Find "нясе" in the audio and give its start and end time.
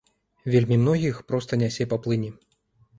1.65-1.91